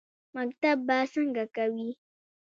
_مکتب 0.35 0.77
به 0.87 0.97
څنګه 1.13 1.43
کوې؟ 1.55 1.89